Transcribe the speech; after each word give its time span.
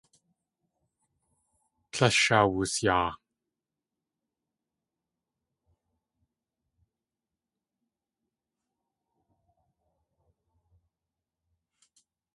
Tlél 1.91 2.13
shawusyaa. 2.23 3.09